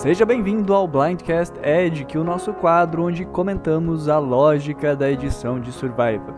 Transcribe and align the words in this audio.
Seja 0.00 0.24
bem-vindo 0.24 0.72
ao 0.72 0.88
Blindcast 0.88 1.60
Edge, 1.62 2.06
que 2.06 2.16
é 2.16 2.20
o 2.20 2.24
nosso 2.24 2.54
quadro 2.54 3.04
onde 3.04 3.26
comentamos 3.26 4.08
a 4.08 4.16
lógica 4.16 4.96
da 4.96 5.10
edição 5.10 5.60
de 5.60 5.70
Survivor. 5.70 6.32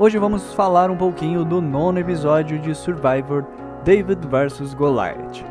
Hoje 0.00 0.18
vamos 0.18 0.52
falar 0.52 0.90
um 0.90 0.96
pouquinho 0.96 1.44
do 1.44 1.62
nono 1.62 2.00
episódio 2.00 2.58
de 2.58 2.74
Survivor 2.74 3.44
David 3.84 4.26
vs 4.26 4.74
Goliath. 4.74 5.44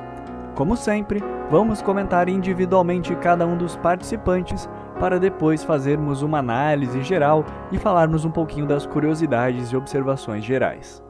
Como 0.55 0.75
sempre, 0.75 1.23
vamos 1.49 1.81
comentar 1.81 2.27
individualmente 2.27 3.15
cada 3.15 3.47
um 3.47 3.55
dos 3.55 3.77
participantes 3.77 4.69
para 4.99 5.17
depois 5.17 5.63
fazermos 5.63 6.21
uma 6.21 6.39
análise 6.39 7.01
geral 7.01 7.45
e 7.71 7.77
falarmos 7.77 8.25
um 8.25 8.31
pouquinho 8.31 8.67
das 8.67 8.85
curiosidades 8.85 9.69
e 9.69 9.77
observações 9.77 10.43
gerais. 10.43 11.01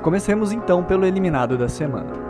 Comecemos 0.00 0.52
então 0.52 0.84
pelo 0.84 1.04
eliminado 1.04 1.58
da 1.58 1.68
semana. 1.68 2.21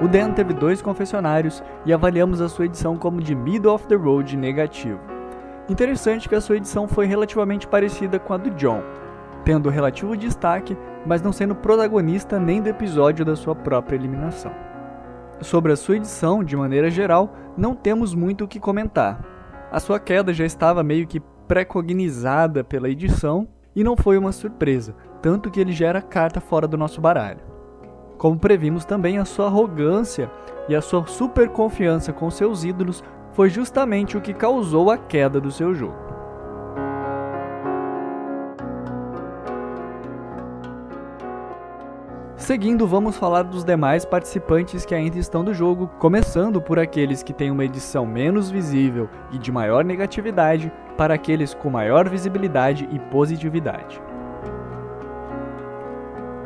O 0.00 0.06
Dan 0.06 0.30
teve 0.32 0.54
dois 0.54 0.80
confessionários 0.80 1.62
e 1.84 1.92
avaliamos 1.92 2.40
a 2.40 2.48
sua 2.48 2.66
edição 2.66 2.96
como 2.96 3.20
de 3.20 3.34
middle 3.34 3.72
of 3.72 3.86
the 3.88 3.96
road 3.96 4.36
negativo. 4.36 5.00
Interessante 5.68 6.28
que 6.28 6.36
a 6.36 6.40
sua 6.40 6.56
edição 6.56 6.86
foi 6.86 7.06
relativamente 7.06 7.66
parecida 7.66 8.18
com 8.18 8.32
a 8.32 8.36
do 8.36 8.50
John, 8.50 8.80
tendo 9.44 9.68
relativo 9.68 10.16
destaque, 10.16 10.76
mas 11.04 11.20
não 11.20 11.32
sendo 11.32 11.54
protagonista 11.54 12.38
nem 12.38 12.62
do 12.62 12.68
episódio 12.68 13.24
da 13.24 13.34
sua 13.34 13.56
própria 13.56 13.96
eliminação. 13.96 14.52
Sobre 15.40 15.72
a 15.72 15.76
sua 15.76 15.96
edição, 15.96 16.44
de 16.44 16.56
maneira 16.56 16.88
geral, 16.90 17.34
não 17.56 17.74
temos 17.74 18.14
muito 18.14 18.44
o 18.44 18.48
que 18.48 18.60
comentar. 18.60 19.20
A 19.70 19.80
sua 19.80 19.98
queda 19.98 20.32
já 20.32 20.44
estava 20.44 20.82
meio 20.84 21.08
que 21.08 21.20
pré-cognizada 21.48 22.62
pela 22.62 22.88
edição 22.88 23.48
e 23.74 23.82
não 23.82 23.96
foi 23.96 24.16
uma 24.16 24.32
surpresa, 24.32 24.94
tanto 25.20 25.50
que 25.50 25.60
ele 25.60 25.72
já 25.72 25.88
era 25.88 26.00
carta 26.00 26.40
fora 26.40 26.68
do 26.68 26.76
nosso 26.76 27.00
baralho. 27.00 27.57
Como 28.18 28.36
previmos 28.36 28.84
também, 28.84 29.16
a 29.18 29.24
sua 29.24 29.46
arrogância 29.46 30.28
e 30.68 30.74
a 30.74 30.82
sua 30.82 31.06
super 31.06 31.48
confiança 31.48 32.12
com 32.12 32.28
seus 32.30 32.64
ídolos 32.64 33.02
foi 33.32 33.48
justamente 33.48 34.16
o 34.16 34.20
que 34.20 34.34
causou 34.34 34.90
a 34.90 34.98
queda 34.98 35.40
do 35.40 35.52
seu 35.52 35.72
jogo. 35.72 36.08
Seguindo, 42.36 42.86
vamos 42.86 43.16
falar 43.16 43.42
dos 43.42 43.62
demais 43.62 44.04
participantes 44.04 44.84
que 44.84 44.94
ainda 44.94 45.18
estão 45.18 45.44
do 45.44 45.54
jogo, 45.54 45.88
começando 45.98 46.60
por 46.60 46.78
aqueles 46.78 47.22
que 47.22 47.32
têm 47.32 47.50
uma 47.50 47.64
edição 47.64 48.06
menos 48.06 48.50
visível 48.50 49.08
e 49.30 49.38
de 49.38 49.52
maior 49.52 49.84
negatividade, 49.84 50.72
para 50.96 51.14
aqueles 51.14 51.54
com 51.54 51.70
maior 51.70 52.08
visibilidade 52.08 52.88
e 52.90 52.98
positividade. 52.98 54.00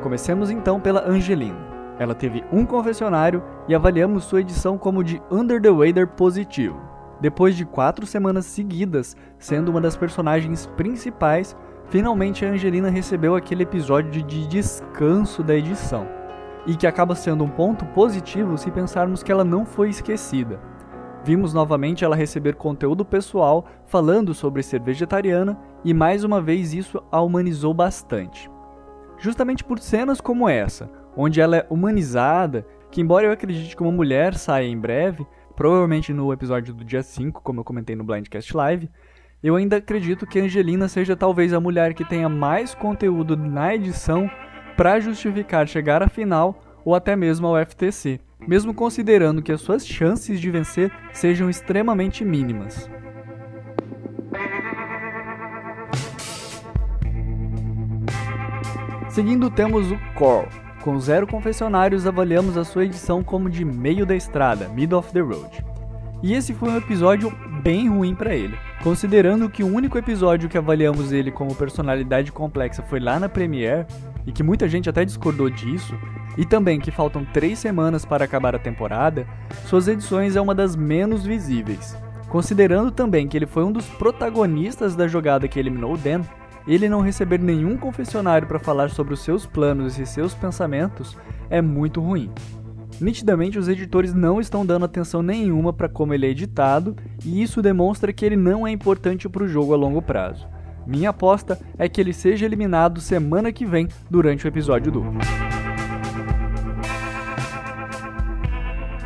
Comecemos 0.02 0.50
então 0.50 0.80
pela 0.80 1.08
Angelina. 1.08 1.71
Ela 2.02 2.16
teve 2.16 2.42
um 2.52 2.66
confessionário 2.66 3.40
e 3.68 3.74
avaliamos 3.76 4.24
sua 4.24 4.40
edição 4.40 4.76
como 4.76 5.04
de 5.04 5.22
Under 5.30 5.62
the 5.62 5.70
Weather 5.70 6.08
positivo. 6.08 6.76
Depois 7.20 7.56
de 7.56 7.64
quatro 7.64 8.04
semanas 8.04 8.44
seguidas 8.44 9.16
sendo 9.38 9.68
uma 9.68 9.80
das 9.80 9.96
personagens 9.96 10.66
principais, 10.76 11.56
finalmente 11.90 12.44
a 12.44 12.48
Angelina 12.48 12.90
recebeu 12.90 13.36
aquele 13.36 13.62
episódio 13.62 14.20
de 14.20 14.48
descanso 14.48 15.44
da 15.44 15.54
edição. 15.54 16.08
E 16.66 16.74
que 16.74 16.88
acaba 16.88 17.14
sendo 17.14 17.44
um 17.44 17.48
ponto 17.48 17.84
positivo 17.86 18.58
se 18.58 18.68
pensarmos 18.72 19.22
que 19.22 19.30
ela 19.30 19.44
não 19.44 19.64
foi 19.64 19.88
esquecida. 19.88 20.58
Vimos 21.22 21.54
novamente 21.54 22.04
ela 22.04 22.16
receber 22.16 22.56
conteúdo 22.56 23.04
pessoal 23.04 23.64
falando 23.86 24.34
sobre 24.34 24.60
ser 24.64 24.80
vegetariana 24.80 25.56
e 25.84 25.94
mais 25.94 26.24
uma 26.24 26.40
vez 26.40 26.74
isso 26.74 27.00
a 27.12 27.20
humanizou 27.20 27.72
bastante 27.72 28.50
justamente 29.22 29.62
por 29.62 29.78
cenas 29.78 30.20
como 30.20 30.48
essa, 30.48 30.90
onde 31.16 31.40
ela 31.40 31.58
é 31.58 31.66
humanizada, 31.68 32.66
que 32.90 33.00
embora 33.00 33.26
eu 33.26 33.32
acredite 33.32 33.74
que 33.74 33.82
uma 33.82 33.92
mulher 33.92 34.34
saia 34.34 34.66
em 34.66 34.78
breve, 34.78 35.26
provavelmente 35.56 36.12
no 36.12 36.32
episódio 36.32 36.74
do 36.74 36.84
dia 36.84 37.02
5, 37.02 37.42
como 37.42 37.60
eu 37.60 37.64
comentei 37.64 37.96
no 37.96 38.04
Blindcast 38.04 38.56
Live, 38.56 38.90
eu 39.42 39.56
ainda 39.56 39.76
acredito 39.76 40.26
que 40.26 40.38
Angelina 40.38 40.86
seja 40.86 41.16
talvez 41.16 41.52
a 41.52 41.60
mulher 41.60 41.94
que 41.94 42.04
tenha 42.04 42.28
mais 42.28 42.74
conteúdo 42.74 43.36
na 43.36 43.74
edição 43.74 44.30
para 44.76 45.00
justificar 45.00 45.66
chegar 45.66 46.02
à 46.02 46.08
final 46.08 46.62
ou 46.84 46.94
até 46.94 47.16
mesmo 47.16 47.46
ao 47.46 47.64
FTC, 47.64 48.20
mesmo 48.46 48.72
considerando 48.72 49.42
que 49.42 49.52
as 49.52 49.60
suas 49.60 49.86
chances 49.86 50.40
de 50.40 50.50
vencer 50.50 50.92
sejam 51.12 51.50
extremamente 51.50 52.24
mínimas. 52.24 52.88
Seguindo 59.08 59.50
temos 59.50 59.90
o 59.90 59.98
Core. 60.14 60.61
Com 60.82 60.98
zero 60.98 61.28
confessionários, 61.28 62.08
avaliamos 62.08 62.56
a 62.56 62.64
sua 62.64 62.84
edição 62.84 63.22
como 63.22 63.48
de 63.48 63.64
meio 63.64 64.04
da 64.04 64.16
estrada, 64.16 64.68
middle 64.68 64.98
of 64.98 65.12
the 65.12 65.20
road. 65.20 65.64
E 66.24 66.34
esse 66.34 66.52
foi 66.52 66.70
um 66.70 66.76
episódio 66.76 67.32
bem 67.62 67.88
ruim 67.88 68.16
para 68.16 68.34
ele, 68.34 68.58
considerando 68.82 69.48
que 69.48 69.62
o 69.62 69.72
único 69.72 69.96
episódio 69.96 70.48
que 70.48 70.58
avaliamos 70.58 71.12
ele 71.12 71.30
como 71.30 71.54
personalidade 71.54 72.32
complexa 72.32 72.82
foi 72.82 72.98
lá 72.98 73.20
na 73.20 73.28
Premiere, 73.28 73.86
e 74.26 74.32
que 74.32 74.42
muita 74.42 74.68
gente 74.68 74.90
até 74.90 75.04
discordou 75.04 75.48
disso, 75.48 75.96
e 76.36 76.44
também 76.44 76.80
que 76.80 76.90
faltam 76.90 77.24
três 77.24 77.60
semanas 77.60 78.04
para 78.04 78.24
acabar 78.24 78.56
a 78.56 78.58
temporada, 78.58 79.24
suas 79.66 79.86
edições 79.86 80.34
é 80.34 80.40
uma 80.40 80.54
das 80.54 80.74
menos 80.74 81.24
visíveis. 81.24 81.96
Considerando 82.28 82.90
também 82.90 83.28
que 83.28 83.36
ele 83.36 83.46
foi 83.46 83.62
um 83.62 83.70
dos 83.70 83.86
protagonistas 83.86 84.96
da 84.96 85.06
jogada 85.06 85.46
que 85.46 85.60
eliminou 85.60 85.94
o 85.94 85.98
Dan, 85.98 86.22
ele 86.66 86.88
não 86.88 87.00
receber 87.00 87.40
nenhum 87.40 87.76
confessionário 87.76 88.46
para 88.46 88.58
falar 88.58 88.90
sobre 88.90 89.14
os 89.14 89.20
seus 89.20 89.46
planos 89.46 89.98
e 89.98 90.06
seus 90.06 90.34
pensamentos 90.34 91.16
é 91.50 91.60
muito 91.60 92.00
ruim. 92.00 92.30
Nitidamente, 93.00 93.58
os 93.58 93.68
editores 93.68 94.14
não 94.14 94.40
estão 94.40 94.64
dando 94.64 94.84
atenção 94.84 95.22
nenhuma 95.22 95.72
para 95.72 95.88
como 95.88 96.14
ele 96.14 96.26
é 96.26 96.30
editado, 96.30 96.94
e 97.24 97.42
isso 97.42 97.60
demonstra 97.60 98.12
que 98.12 98.24
ele 98.24 98.36
não 98.36 98.66
é 98.66 98.70
importante 98.70 99.28
para 99.28 99.42
o 99.42 99.48
jogo 99.48 99.72
a 99.72 99.76
longo 99.76 100.00
prazo. 100.00 100.46
Minha 100.86 101.10
aposta 101.10 101.58
é 101.78 101.88
que 101.88 102.00
ele 102.00 102.12
seja 102.12 102.44
eliminado 102.44 103.00
semana 103.00 103.52
que 103.52 103.64
vem 103.64 103.88
durante 104.10 104.46
o 104.46 104.48
episódio 104.48 104.92
duplo. 104.92 105.18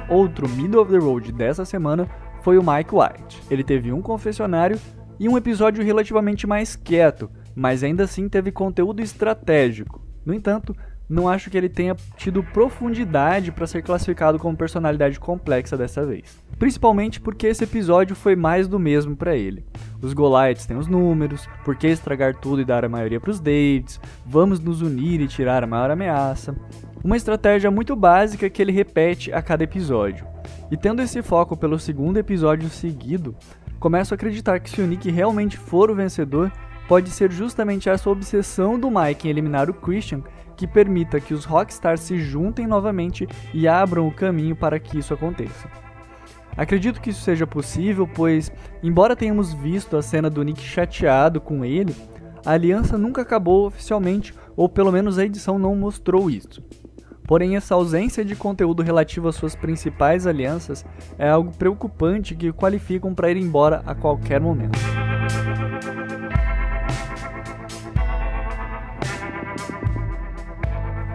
Outro 0.09 0.49
middle 0.49 0.81
of 0.81 0.91
the 0.91 0.99
road 0.99 1.33
dessa 1.33 1.65
semana 1.65 2.09
foi 2.43 2.59
o 2.59 2.63
Mike 2.63 2.95
White. 2.95 3.43
Ele 3.51 3.65
teve 3.65 3.93
um 3.93 4.01
confessionário 4.01 4.79
e 5.19 5.29
um 5.29 5.37
episódio 5.37 5.85
relativamente 5.85 6.47
mais 6.47 6.77
quieto, 6.77 7.31
mas 7.57 7.83
ainda 7.83 8.05
assim 8.05 8.29
teve 8.29 8.53
conteúdo 8.53 9.01
estratégico. 9.01 10.03
No 10.25 10.35
entanto, 10.35 10.77
não 11.09 11.29
acho 11.29 11.49
que 11.51 11.57
ele 11.57 11.69
tenha 11.69 11.97
tido 12.17 12.43
profundidade 12.43 13.53
para 13.53 13.67
ser 13.67 13.81
classificado 13.83 14.39
como 14.39 14.57
personalidade 14.57 15.21
complexa 15.21 15.77
dessa 15.77 16.05
vez. 16.05 16.45
Principalmente 16.59 17.21
porque 17.21 17.47
esse 17.47 17.65
episódio 17.65 18.17
foi 18.17 18.35
mais 18.35 18.67
do 18.67 18.79
mesmo 18.79 19.17
para 19.17 19.37
ele. 19.37 19.65
Os 20.03 20.13
Goliaths 20.13 20.67
têm 20.67 20.77
os 20.77 20.89
números, 20.89 21.49
por 21.65 21.77
que 21.77 21.87
estragar 21.87 22.35
tudo 22.35 22.61
e 22.61 22.65
dar 22.65 22.85
a 22.85 22.89
maioria 22.89 23.21
para 23.21 23.31
os 23.31 23.41
Davids, 23.41 24.01
vamos 24.27 24.59
nos 24.59 24.83
unir 24.83 25.21
e 25.21 25.29
tirar 25.29 25.63
a 25.63 25.67
maior 25.67 25.91
ameaça. 25.91 26.57
Uma 27.05 27.17
estratégia 27.17 27.71
muito 27.71 27.95
básica 27.95 28.51
que 28.51 28.61
ele 28.61 28.73
repete 28.73 29.33
a 29.33 29.41
cada 29.41 29.63
episódio. 29.65 30.27
E 30.71 30.77
tendo 30.77 31.01
esse 31.01 31.23
foco 31.23 31.57
pelo 31.57 31.79
segundo 31.79 32.17
episódio 32.17 32.69
seguido, 32.69 33.37
começo 33.79 34.13
a 34.13 34.17
acreditar 34.17 34.59
que 34.59 34.69
se 34.69 34.81
o 34.81 34.87
Nick 34.87 35.09
realmente 35.11 35.57
for 35.57 35.89
o 35.89 35.95
vencedor, 35.95 36.51
pode 36.89 37.11
ser 37.11 37.31
justamente 37.31 37.89
essa 37.89 38.09
obsessão 38.09 38.79
do 38.79 38.91
Mike 38.91 39.27
em 39.27 39.31
eliminar 39.31 39.69
o 39.69 39.75
Christian 39.75 40.23
que 40.57 40.67
permita 40.67 41.21
que 41.21 41.35
os 41.35 41.45
Rockstars 41.45 42.01
se 42.01 42.19
juntem 42.19 42.67
novamente 42.67 43.29
e 43.53 43.69
abram 43.69 44.09
o 44.09 44.13
caminho 44.13 44.57
para 44.57 44.79
que 44.79 44.99
isso 44.99 45.13
aconteça. 45.13 45.69
Acredito 46.57 47.01
que 47.01 47.11
isso 47.11 47.21
seja 47.21 47.47
possível, 47.47 48.09
pois, 48.09 48.51
embora 48.83 49.15
tenhamos 49.15 49.53
visto 49.53 49.97
a 49.97 50.03
cena 50.03 50.31
do 50.31 50.43
Nick 50.43 50.63
chateado 50.63 51.39
com 51.41 51.65
ele, 51.65 51.95
a 52.45 52.53
aliança 52.53 52.97
nunca 52.97 53.21
acabou 53.21 53.67
oficialmente, 53.67 54.33
ou 54.57 54.69
pelo 54.69 54.91
menos 54.91 55.19
a 55.19 55.25
edição 55.25 55.59
não 55.59 55.77
mostrou 55.77 56.31
isso. 56.31 56.63
Porém, 57.25 57.57
essa 57.57 57.75
ausência 57.75 58.25
de 58.25 58.37
conteúdo 58.37 58.83
relativo 58.83 59.29
às 59.29 59.35
suas 59.35 59.55
principais 59.55 60.27
alianças 60.27 60.87
é 61.19 61.29
algo 61.29 61.51
preocupante 61.51 62.35
que 62.35 62.53
qualificam 62.53 63.13
para 63.13 63.31
ir 63.31 63.37
embora 63.37 63.83
a 63.85 63.95
qualquer 63.95 64.41
momento. 64.41 64.79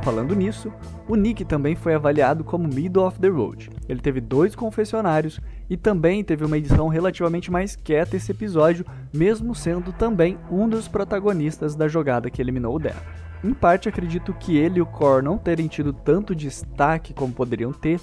Falando 0.03 0.35
nisso, 0.35 0.73
o 1.07 1.15
Nick 1.15 1.45
também 1.45 1.75
foi 1.75 1.93
avaliado 1.93 2.43
como 2.43 2.67
middle 2.67 3.05
of 3.05 3.19
the 3.19 3.27
road. 3.27 3.69
Ele 3.87 3.99
teve 3.99 4.19
dois 4.19 4.55
confessionários 4.55 5.39
e 5.69 5.77
também 5.77 6.23
teve 6.23 6.43
uma 6.43 6.57
edição 6.57 6.87
relativamente 6.87 7.51
mais 7.51 7.75
quieta 7.75 8.15
esse 8.15 8.31
episódio, 8.31 8.83
mesmo 9.13 9.53
sendo 9.53 9.93
também 9.93 10.39
um 10.49 10.67
dos 10.67 10.87
protagonistas 10.87 11.75
da 11.75 11.87
jogada 11.87 12.31
que 12.31 12.41
eliminou 12.41 12.75
o 12.75 12.79
Dan. 12.79 12.95
Em 13.43 13.53
parte, 13.53 13.89
acredito 13.89 14.33
que 14.33 14.57
ele 14.57 14.79
e 14.79 14.81
o 14.81 14.85
Core 14.85 15.23
não 15.23 15.37
terem 15.37 15.67
tido 15.67 15.93
tanto 15.93 16.35
destaque 16.35 17.13
como 17.13 17.33
poderiam 17.33 17.71
ter, 17.71 17.99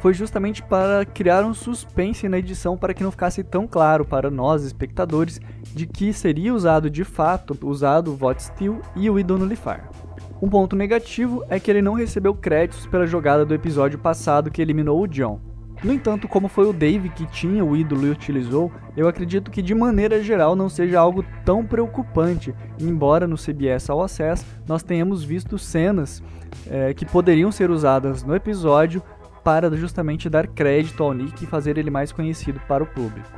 foi 0.00 0.12
justamente 0.12 0.62
para 0.62 1.04
criar 1.04 1.44
um 1.44 1.54
suspense 1.54 2.28
na 2.28 2.38
edição 2.38 2.76
para 2.76 2.92
que 2.92 3.04
não 3.04 3.10
ficasse 3.10 3.44
tão 3.44 3.68
claro 3.68 4.04
para 4.04 4.30
nós, 4.30 4.64
espectadores, 4.64 5.40
de 5.74 5.86
que 5.86 6.12
seria 6.12 6.52
usado 6.52 6.90
de 6.90 7.04
fato 7.04 7.56
usado 7.62 8.10
o 8.10 8.16
Vote 8.16 8.42
Steel 8.42 8.80
e 8.96 9.08
o 9.08 9.18
Idol 9.18 9.38
Nullifar. 9.38 9.88
Um 10.42 10.48
ponto 10.48 10.74
negativo 10.74 11.44
é 11.48 11.60
que 11.60 11.70
ele 11.70 11.80
não 11.80 11.94
recebeu 11.94 12.34
créditos 12.34 12.84
pela 12.84 13.06
jogada 13.06 13.46
do 13.46 13.54
episódio 13.54 13.96
passado 13.96 14.50
que 14.50 14.60
eliminou 14.60 15.00
o 15.00 15.06
John. 15.06 15.38
No 15.84 15.92
entanto, 15.92 16.26
como 16.26 16.48
foi 16.48 16.66
o 16.66 16.72
Dave 16.72 17.10
que 17.10 17.26
tinha 17.26 17.64
o 17.64 17.76
ídolo 17.76 18.08
e 18.08 18.10
utilizou, 18.10 18.72
eu 18.96 19.06
acredito 19.06 19.52
que 19.52 19.62
de 19.62 19.72
maneira 19.72 20.20
geral 20.20 20.56
não 20.56 20.68
seja 20.68 20.98
algo 20.98 21.24
tão 21.44 21.64
preocupante, 21.64 22.52
embora 22.80 23.24
no 23.28 23.36
CBS 23.36 23.88
All 23.88 24.02
Access 24.02 24.44
nós 24.66 24.82
tenhamos 24.82 25.22
visto 25.22 25.56
cenas 25.58 26.20
é, 26.68 26.92
que 26.92 27.06
poderiam 27.06 27.52
ser 27.52 27.70
usadas 27.70 28.24
no 28.24 28.34
episódio 28.34 29.00
para 29.44 29.70
justamente 29.76 30.28
dar 30.28 30.48
crédito 30.48 31.04
ao 31.04 31.14
Nick 31.14 31.44
e 31.44 31.46
fazer 31.46 31.78
ele 31.78 31.90
mais 31.90 32.10
conhecido 32.10 32.60
para 32.66 32.82
o 32.82 32.86
público. 32.86 33.30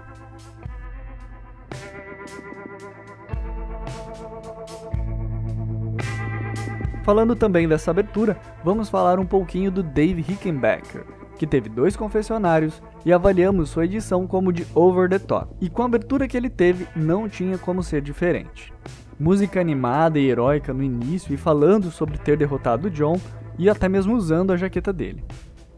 Falando 7.04 7.36
também 7.36 7.68
dessa 7.68 7.90
abertura, 7.90 8.34
vamos 8.64 8.88
falar 8.88 9.18
um 9.18 9.26
pouquinho 9.26 9.70
do 9.70 9.82
Dave 9.82 10.22
Rickenbacker, 10.22 11.04
que 11.36 11.46
teve 11.46 11.68
dois 11.68 11.94
confessionários 11.94 12.82
e 13.04 13.12
avaliamos 13.12 13.68
sua 13.68 13.84
edição 13.84 14.26
como 14.26 14.50
de 14.50 14.66
over 14.74 15.06
the 15.10 15.18
top. 15.18 15.54
E 15.60 15.68
com 15.68 15.82
a 15.82 15.84
abertura 15.84 16.26
que 16.26 16.34
ele 16.34 16.48
teve, 16.48 16.88
não 16.96 17.28
tinha 17.28 17.58
como 17.58 17.82
ser 17.82 18.00
diferente. 18.00 18.72
Música 19.20 19.60
animada 19.60 20.18
e 20.18 20.26
heróica 20.26 20.72
no 20.72 20.82
início 20.82 21.34
e 21.34 21.36
falando 21.36 21.90
sobre 21.90 22.16
ter 22.16 22.38
derrotado 22.38 22.90
John 22.90 23.20
e 23.58 23.68
até 23.68 23.86
mesmo 23.86 24.16
usando 24.16 24.50
a 24.50 24.56
jaqueta 24.56 24.90
dele. 24.90 25.22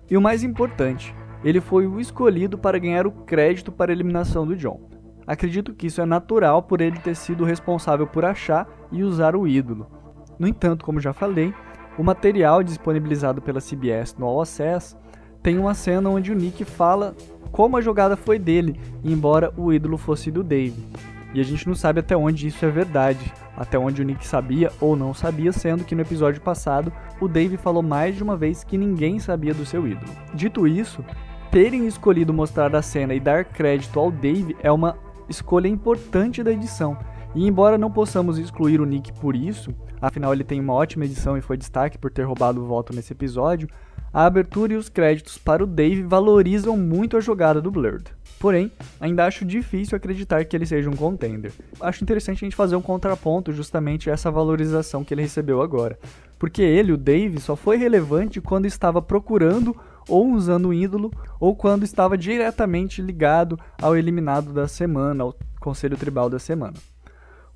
E 0.09 0.17
o 0.17 0.23
mais 0.23 0.45
importante, 0.45 1.13
ele 1.43 1.61
foi 1.61 1.89
o 1.89 1.99
escolhido 1.99 2.57
para 2.57 2.79
ganhar 2.79 3.05
o 3.05 3.11
crédito 3.11 3.73
para 3.73 3.91
a 3.91 3.95
eliminação 3.95 4.47
do 4.47 4.55
John. 4.55 4.89
Acredito 5.27 5.75
que 5.75 5.89
isso 5.89 6.01
é 6.01 6.07
natural 6.07 6.63
por 6.63 6.81
ele 6.81 7.01
ter 7.01 7.17
sido 7.17 7.45
responsável 7.45 8.07
por 8.07 8.25
achar 8.25 8.69
e 8.93 9.03
usar 9.03 9.35
o 9.35 9.49
ídolo, 9.49 9.91
no 10.39 10.47
entanto, 10.47 10.85
como 10.85 11.01
já 11.01 11.13
falei, 11.13 11.55
o 11.99 12.03
material 12.03 12.63
disponibilizado 12.63 13.41
pela 13.41 13.61
CBS 13.61 14.15
no 14.19 14.27
All 14.27 14.43
Access 14.43 14.97
tem 15.43 15.59
uma 15.59 15.75
cena 15.75 16.11
onde 16.11 16.33
o 16.33 16.35
Nick 16.35 16.65
fala 16.65 17.15
como 17.53 17.77
a 17.77 17.81
jogada 17.81 18.17
foi 18.17 18.39
dele, 18.39 18.79
embora 19.05 19.53
o 19.57 19.73
ídolo 19.73 19.97
fosse 19.97 20.31
do 20.31 20.43
Dave. 20.43 20.85
E 21.33 21.41
a 21.41 21.45
gente 21.45 21.67
não 21.67 21.75
sabe 21.75 22.01
até 22.01 22.17
onde 22.17 22.47
isso 22.47 22.65
é 22.65 22.71
verdade, 22.71 23.33
até 23.57 23.79
onde 23.79 24.03
o 24.03 24.05
Nick 24.05 24.27
sabia 24.27 24.71
ou 24.81 24.97
não 24.97 25.15
sabia, 25.15 25.53
sendo 25.53 25.85
que 25.85 25.95
no 25.95 26.03
episódio 26.03 26.41
passado 26.41 26.93
o 27.21 27.29
Dave 27.29 27.57
falou 27.57 27.83
mais 27.83 28.17
de 28.17 28.23
uma 28.23 28.37
vez 28.37 28.65
que 28.65 28.77
ninguém 28.77 29.19
sabia 29.19 29.55
do 29.55 29.65
seu 29.65 29.87
ídolo. 29.87 30.11
Dito 30.35 30.67
isso, 30.67 31.05
terem 31.51 31.87
escolhido 31.87 32.33
mostrar 32.33 32.75
a 32.75 32.83
cena 32.83 33.15
e 33.15 33.21
dar 33.21 33.45
crédito 33.45 33.99
ao 33.99 34.11
Dave 34.11 34.57
é 34.63 34.71
uma 34.71 34.97
escolha 35.29 35.69
importante 35.69 36.43
da 36.43 36.53
edição. 36.53 36.97
E 37.37 37.47
embora 37.47 37.77
não 37.77 37.91
possamos 37.91 38.39
excluir 38.39 38.81
o 38.81 38.87
Nick 38.87 39.13
por 39.13 39.37
isso, 39.37 39.71
afinal 40.01 40.33
ele 40.33 40.43
tem 40.43 40.59
uma 40.59 40.73
ótima 40.73 41.05
edição 41.05 41.37
e 41.37 41.43
foi 41.43 41.59
destaque 41.59 41.99
por 41.99 42.11
ter 42.11 42.23
roubado 42.23 42.63
o 42.63 42.67
voto 42.67 42.95
nesse 42.95 43.13
episódio, 43.13 43.69
a 44.11 44.25
abertura 44.25 44.73
e 44.73 44.77
os 44.77 44.89
créditos 44.89 45.37
para 45.37 45.63
o 45.63 45.67
Dave 45.67 46.03
valorizam 46.03 46.79
muito 46.79 47.15
a 47.15 47.21
jogada 47.21 47.61
do 47.61 47.71
Blurred. 47.71 48.07
Porém, 48.41 48.73
ainda 48.99 49.27
acho 49.27 49.45
difícil 49.45 49.95
acreditar 49.95 50.47
que 50.47 50.57
ele 50.57 50.65
seja 50.65 50.89
um 50.89 50.97
contender. 50.97 51.53
Acho 51.79 52.03
interessante 52.03 52.43
a 52.43 52.47
gente 52.47 52.57
fazer 52.57 52.75
um 52.75 52.81
contraponto 52.81 53.53
justamente 53.53 54.09
a 54.09 54.15
essa 54.15 54.31
valorização 54.31 55.05
que 55.05 55.13
ele 55.13 55.21
recebeu 55.21 55.61
agora. 55.61 55.99
Porque 56.39 56.63
ele, 56.63 56.93
o 56.93 56.97
Dave, 56.97 57.39
só 57.39 57.55
foi 57.55 57.77
relevante 57.77 58.41
quando 58.41 58.65
estava 58.65 59.03
procurando 59.03 59.77
ou 60.09 60.33
usando 60.33 60.69
um 60.69 60.73
ídolo, 60.73 61.11
ou 61.39 61.55
quando 61.55 61.83
estava 61.83 62.17
diretamente 62.17 63.03
ligado 63.03 63.59
ao 63.83 63.95
eliminado 63.95 64.55
da 64.55 64.67
semana, 64.67 65.25
ao 65.25 65.37
conselho 65.61 65.99
tribal 65.99 66.31
da 66.31 66.39
semana. 66.39 66.75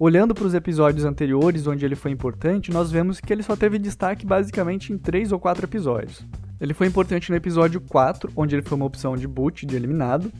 Olhando 0.02 0.34
para 0.34 0.46
os 0.46 0.54
episódios 0.54 1.04
anteriores, 1.04 1.66
onde 1.66 1.84
ele 1.84 1.94
foi 1.94 2.10
importante, 2.10 2.72
nós 2.72 2.90
vemos 2.90 3.20
que 3.20 3.30
ele 3.30 3.42
só 3.42 3.54
teve 3.54 3.78
destaque 3.78 4.24
basicamente 4.24 4.94
em 4.94 4.96
3 4.96 5.30
ou 5.30 5.38
4 5.38 5.66
episódios. 5.66 6.26
Ele 6.58 6.72
foi 6.72 6.86
importante 6.86 7.28
no 7.28 7.36
episódio 7.36 7.82
4, 7.82 8.32
onde 8.34 8.54
ele 8.54 8.62
foi 8.62 8.76
uma 8.76 8.86
opção 8.86 9.14
de 9.14 9.28
boot, 9.28 9.66
de 9.66 9.76
eliminado. 9.76 10.32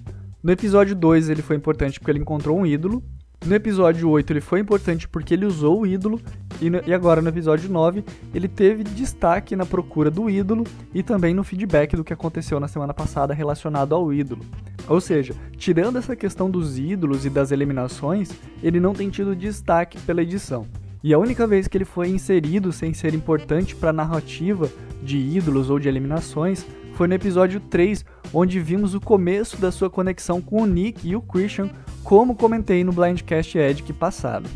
No 0.42 0.50
episódio 0.50 0.96
2, 0.96 1.28
ele 1.28 1.42
foi 1.42 1.56
importante 1.56 2.00
porque 2.00 2.10
ele 2.10 2.20
encontrou 2.20 2.58
um 2.58 2.64
ídolo. 2.64 3.04
No 3.44 3.54
episódio 3.54 4.08
8 4.08 4.32
ele 4.32 4.40
foi 4.40 4.60
importante 4.60 5.06
porque 5.06 5.34
ele 5.34 5.44
usou 5.44 5.82
o 5.82 5.86
ídolo, 5.86 6.18
e, 6.60 6.68
no, 6.68 6.80
e, 6.86 6.92
agora 6.92 7.22
no 7.22 7.28
episódio 7.28 7.70
9 7.70 8.04
ele 8.34 8.48
teve 8.48 8.84
destaque 8.84 9.56
na 9.56 9.64
procura 9.64 10.10
do 10.10 10.28
ídolo 10.28 10.64
e 10.94 11.02
também 11.02 11.34
no 11.34 11.42
feedback 11.42 11.96
do 11.96 12.04
que 12.04 12.12
aconteceu 12.12 12.60
na 12.60 12.68
semana 12.68 12.92
passada 12.92 13.34
relacionado 13.34 13.94
ao 13.94 14.12
ídolo. 14.12 14.44
Ou 14.88 15.00
seja, 15.00 15.34
tirando 15.56 15.96
essa 15.96 16.16
questão 16.16 16.50
dos 16.50 16.78
ídolos 16.78 17.24
e 17.24 17.30
das 17.30 17.52
eliminações, 17.52 18.30
ele 18.62 18.80
não 18.80 18.92
tem 18.92 19.08
tido 19.08 19.36
destaque 19.36 19.98
pela 20.00 20.22
edição. 20.22 20.66
E 21.02 21.14
a 21.14 21.18
única 21.18 21.46
vez 21.46 21.66
que 21.66 21.78
ele 21.78 21.84
foi 21.84 22.08
inserido 22.08 22.72
sem 22.72 22.92
ser 22.92 23.14
importante 23.14 23.74
para 23.74 23.90
a 23.90 23.92
narrativa 23.92 24.68
de 25.02 25.16
ídolos 25.16 25.70
ou 25.70 25.78
de 25.78 25.88
eliminações 25.88 26.66
foi 26.94 27.08
no 27.08 27.14
episódio 27.14 27.58
3, 27.60 28.04
onde 28.34 28.60
vimos 28.60 28.94
o 28.94 29.00
começo 29.00 29.56
da 29.56 29.72
sua 29.72 29.88
conexão 29.88 30.42
com 30.42 30.62
o 30.62 30.66
Nick 30.66 31.08
e 31.08 31.16
o 31.16 31.22
Christian, 31.22 31.70
como 32.04 32.34
comentei 32.34 32.84
no 32.84 32.92
Blindcast 32.92 33.56
Edic 33.56 33.92
passado. 33.94 34.46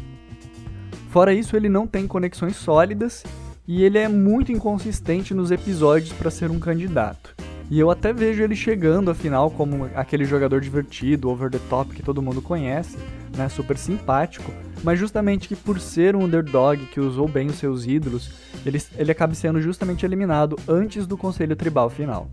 Fora 1.15 1.33
isso, 1.33 1.57
ele 1.57 1.69
não 1.69 1.87
tem 1.87 2.09
conexões 2.09 2.57
sólidas 2.57 3.23
e 3.69 3.85
ele 3.85 3.99
é 3.99 4.09
muito 4.09 4.51
inconsistente 4.51 5.33
nos 5.33 5.53
episódios 5.53 6.13
para 6.13 6.29
ser 6.29 6.51
um 6.51 6.59
candidato. 6.59 7.37
E 7.71 7.79
eu 7.79 7.89
até 7.89 8.13
vejo 8.13 8.43
ele 8.43 8.57
chegando, 8.57 9.13
afinal, 9.13 9.49
como 9.49 9.89
aquele 9.95 10.25
jogador 10.25 10.61
divertido, 10.61 11.31
over 11.31 11.49
the 11.49 11.61
top 11.71 11.95
que 11.95 12.03
todo 12.03 12.21
mundo 12.21 12.43
conhece, 12.43 12.99
né, 13.37 13.49
super 13.49 13.79
simpático, 13.79 14.51
mas 14.83 14.99
justamente 14.99 15.47
que 15.47 15.55
por 15.55 15.79
ser 15.79 16.17
um 16.17 16.25
underdog 16.25 16.85
que 16.87 16.99
usou 16.99 17.29
bem 17.29 17.47
os 17.47 17.59
seus 17.59 17.87
ídolos, 17.87 18.33
ele, 18.67 18.83
ele 18.97 19.13
acaba 19.13 19.35
sendo 19.35 19.61
justamente 19.61 20.05
eliminado 20.05 20.59
antes 20.67 21.07
do 21.07 21.17
conselho 21.17 21.55
tribal 21.55 21.89
final. 21.89 22.29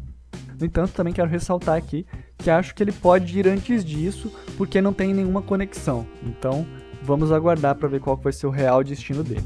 No 0.59 0.65
entanto, 0.65 0.93
também 0.93 1.13
quero 1.13 1.29
ressaltar 1.29 1.77
aqui 1.77 2.03
que 2.35 2.49
acho 2.49 2.73
que 2.73 2.81
ele 2.81 2.91
pode 2.91 3.37
ir 3.37 3.47
antes 3.47 3.85
disso, 3.85 4.31
porque 4.57 4.81
não 4.81 4.91
tem 4.91 5.13
nenhuma 5.13 5.43
conexão. 5.43 6.03
Então, 6.23 6.65
vamos 7.03 7.31
aguardar 7.31 7.75
para 7.75 7.87
ver 7.87 7.99
qual 7.99 8.15
vai 8.15 8.33
ser 8.33 8.47
o 8.47 8.51
real 8.51 8.83
destino 8.83 9.23
dele. 9.23 9.43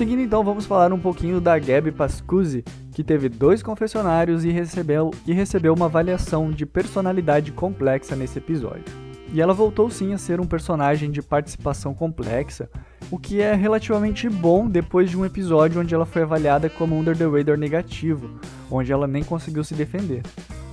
Seguindo 0.00 0.22
então, 0.22 0.42
vamos 0.42 0.64
falar 0.64 0.92
um 0.94 0.98
pouquinho 0.98 1.42
da 1.42 1.58
Gabi 1.58 1.92
Pascuzzi, 1.92 2.64
que 2.90 3.04
teve 3.04 3.28
dois 3.28 3.62
confessionários 3.62 4.46
e 4.46 4.50
recebeu, 4.50 5.10
e 5.26 5.32
recebeu 5.34 5.74
uma 5.74 5.84
avaliação 5.84 6.50
de 6.50 6.64
personalidade 6.64 7.52
complexa 7.52 8.16
nesse 8.16 8.38
episódio. 8.38 8.84
E 9.32 9.40
ela 9.40 9.52
voltou 9.52 9.90
sim 9.90 10.12
a 10.14 10.18
ser 10.18 10.40
um 10.40 10.46
personagem 10.46 11.10
de 11.10 11.20
participação 11.20 11.92
complexa, 11.92 12.70
o 13.10 13.18
que 13.18 13.40
é 13.42 13.54
relativamente 13.54 14.28
bom 14.28 14.66
depois 14.66 15.10
de 15.10 15.18
um 15.18 15.24
episódio 15.24 15.80
onde 15.80 15.94
ela 15.94 16.06
foi 16.06 16.22
avaliada 16.22 16.70
como 16.70 16.98
Under 16.98 17.16
the 17.16 17.26
Radar 17.26 17.58
negativo, 17.58 18.30
onde 18.70 18.90
ela 18.90 19.06
nem 19.06 19.22
conseguiu 19.22 19.62
se 19.62 19.74
defender. 19.74 20.22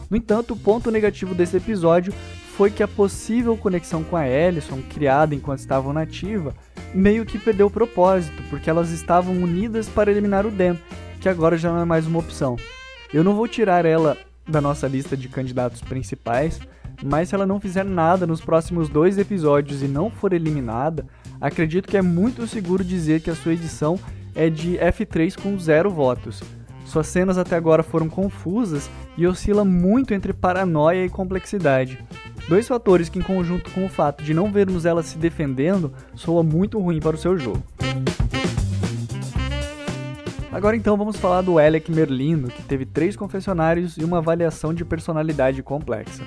No 0.10 0.18
entanto, 0.18 0.54
o 0.54 0.58
ponto 0.58 0.90
negativo 0.90 1.36
desse 1.36 1.58
episódio 1.58 2.14
foi 2.56 2.72
que 2.72 2.82
a 2.82 2.88
possível 2.88 3.56
conexão 3.56 4.04
com 4.04 4.16
a 4.16 4.28
Ellison, 4.28 4.82
criada 4.82 5.36
enquanto 5.36 5.60
estavam 5.60 5.94
nativa, 5.94 6.56
meio 6.94 7.26
que 7.26 7.38
perdeu 7.38 7.68
o 7.68 7.72
propósito, 7.72 8.42
porque 8.50 8.70
elas 8.70 8.90
estavam 8.90 9.36
unidas 9.36 9.88
para 9.88 10.10
eliminar 10.10 10.46
o 10.46 10.52
Dan, 10.52 10.76
que 11.20 11.30
agora 11.30 11.58
já 11.58 11.72
não 11.72 11.82
é 11.82 11.86
mais 11.86 12.08
uma 12.08 12.20
opção. 12.20 12.56
Eu 13.14 13.24
não 13.24 13.36
vou 13.36 13.48
tirar 13.48 13.86
ela 13.86 14.18
da 14.48 14.62
nossa 14.62 14.88
lista 14.88 15.16
de 15.16 15.28
candidatos 15.28 15.82
principais, 15.82 16.60
mas 17.04 17.30
se 17.30 17.36
ela 17.36 17.46
não 17.46 17.60
fizer 17.60 17.84
nada 17.84 18.26
nos 18.26 18.42
próximos 18.42 18.90
dois 18.90 19.18
episódios 19.18 19.84
e 19.84 19.88
não 19.88 20.10
for 20.10 20.34
eliminada, 20.34 21.06
acredito 21.40 21.88
que 21.88 21.98
é 21.98 22.02
muito 22.02 22.48
seguro 22.48 22.84
dizer 22.84 23.22
que 23.22 23.30
a 23.30 23.36
sua 23.36 23.54
edição 23.54 24.00
é 24.34 24.50
de 24.50 24.78
F3 24.78 25.40
com 25.40 25.60
zero 25.60 25.90
votos. 25.90 26.42
Suas 26.88 27.08
cenas 27.08 27.38
até 27.38 27.58
agora 27.58 27.84
foram 27.84 28.08
confusas 28.08 28.89
e 29.17 29.27
oscila 29.27 29.65
muito 29.65 30.13
entre 30.13 30.32
paranoia 30.32 31.06
e 31.06 31.10
complexidade. 31.10 32.00
Dois 32.48 32.65
fatores 32.65 33.10
que, 33.10 33.20
em 33.20 33.22
conjunto 33.22 33.70
com 33.72 33.86
o 33.86 33.89
fato 33.89 34.24
de 34.24 34.34
não 34.34 34.50
vermos 34.50 34.86
ela 34.86 35.03
se 35.03 35.17
defendendo, 35.17 35.91
soa 36.15 36.41
muito 36.41 36.79
ruim 36.79 37.01
para 37.01 37.17
o 37.17 37.20
seu 37.20 37.38
jogo. 37.38 37.62
Agora 40.50 40.77
então 40.77 40.96
vamos 40.96 41.17
falar 41.17 41.41
do 41.41 41.60
Alec 41.60 41.91
Merlino, 41.91 42.48
que 42.48 42.63
teve 42.63 42.86
três 42.86 43.17
confessionários 43.17 43.98
e 43.98 44.06
uma 44.06 44.20
avaliação 44.20 44.74
de 44.74 44.86
personalidade 44.86 45.62
complexa. 45.62 46.24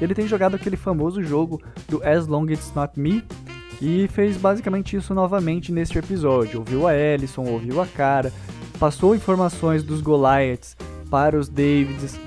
Ele 0.00 0.14
tem 0.14 0.28
jogado 0.28 0.54
aquele 0.54 0.76
famoso 0.76 1.24
jogo 1.24 1.60
do 1.88 2.00
As 2.06 2.28
Long 2.28 2.46
It's 2.52 2.72
Not 2.72 2.98
Me 2.98 3.24
e 3.82 4.08
fez 4.08 4.36
basicamente 4.36 4.96
isso 4.96 5.12
novamente 5.12 5.72
neste 5.72 5.98
episódio. 5.98 6.60
Ouviu 6.60 6.86
a 6.86 6.94
Ellison, 6.94 7.44
ouviu 7.44 7.80
a 7.80 7.86
cara, 7.86 8.32
passou 8.78 9.14
informações 9.14 9.82
dos 9.82 10.00
Goliaths 10.00 10.76
para 11.10 11.38
os 11.38 11.48
Davids 11.48 12.18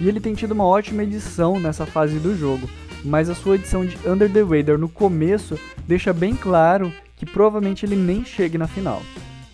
e 0.00 0.08
ele 0.08 0.20
tem 0.20 0.34
tido 0.34 0.52
uma 0.52 0.64
ótima 0.64 1.02
edição 1.02 1.58
nessa 1.58 1.84
fase 1.84 2.18
do 2.18 2.36
jogo, 2.36 2.68
mas 3.04 3.28
a 3.28 3.34
sua 3.34 3.56
edição 3.56 3.84
de 3.84 3.96
Under 4.08 4.30
the 4.32 4.42
Radar 4.42 4.78
no 4.78 4.88
começo 4.88 5.58
deixa 5.86 6.12
bem 6.12 6.34
claro 6.34 6.92
que 7.16 7.26
provavelmente 7.26 7.84
ele 7.84 7.96
nem 7.96 8.24
chegue 8.24 8.56
na 8.56 8.68
final. 8.68 9.02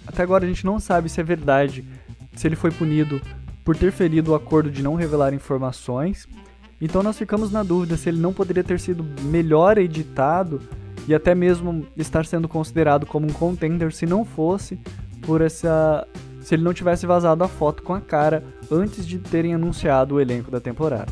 Até 0.07 0.23
agora 0.23 0.45
a 0.45 0.49
gente 0.49 0.67
não 0.67 0.79
sabe 0.79 1.09
se 1.09 1.21
é 1.21 1.25
verdade, 1.25 1.85
se 2.35 2.47
ele 2.47 2.57
foi 2.57 2.71
punido 2.71 3.21
por 3.65 3.77
ter 3.77 3.91
ferido 3.91 4.33
o 4.33 4.35
acordo 4.35 4.71
de 4.71 4.83
não 4.83 4.95
revelar 4.95 5.33
informações 5.33 6.29
então 6.81 7.03
nós 7.03 7.17
ficamos 7.17 7.51
na 7.51 7.63
dúvida 7.63 7.97
se 7.97 8.09
ele 8.09 8.21
não 8.21 8.33
poderia 8.33 8.63
ter 8.65 8.79
sido 8.79 9.05
melhor 9.23 9.79
editado 9.79 10.61
e 11.07 11.15
até 11.15 11.35
mesmo 11.35 11.87
estar 11.97 12.27
sendo 12.27 12.49
considerado 12.49 13.07
como 13.07 13.27
um 13.27 13.33
contender 13.33 13.91
se 13.93 14.05
não 14.07 14.25
fosse 14.25 14.79
por 15.23 15.41
essa 15.41 16.07
se 16.45 16.55
ele 16.55 16.63
não 16.63 16.75
tivesse 16.75 17.07
vazado 17.07 17.43
a 17.43 17.49
foto 17.49 17.83
com 17.83 17.95
a 17.95 18.01
cara 18.01 18.45
antes 18.71 19.07
de 19.07 19.19
terem 19.19 19.55
anunciado 19.55 20.15
o 20.15 20.21
elenco 20.21 20.51
da 20.51 20.61
temporada. 20.61 21.11